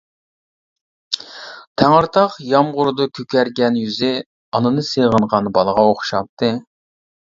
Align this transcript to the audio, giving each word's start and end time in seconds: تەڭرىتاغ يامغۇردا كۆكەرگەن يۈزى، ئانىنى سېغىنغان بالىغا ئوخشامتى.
تەڭرىتاغ 1.81 2.37
يامغۇردا 2.53 3.07
كۆكەرگەن 3.19 3.77
يۈزى، 3.83 4.11
ئانىنى 4.23 4.87
سېغىنغان 4.89 5.55
بالىغا 5.59 5.89
ئوخشامتى. 5.93 6.55